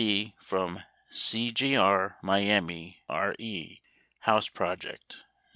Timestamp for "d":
0.03-0.33